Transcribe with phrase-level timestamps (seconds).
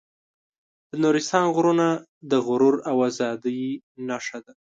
[0.89, 1.87] د نورستان غرونه
[2.31, 3.61] د غرور او ازادۍ
[4.07, 4.53] نښه ده.